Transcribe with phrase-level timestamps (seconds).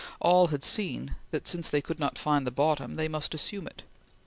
[0.19, 3.83] All had seen that, since they could not find bottom, they must assume it.